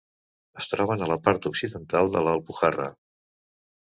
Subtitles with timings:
[0.61, 2.89] Es troben a la part occidental de La Alpujarra.